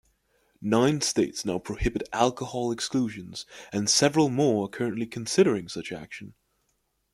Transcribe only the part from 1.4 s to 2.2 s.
now prohibit